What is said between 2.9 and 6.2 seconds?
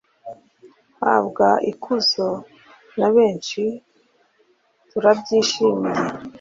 na benshi turabyishimiye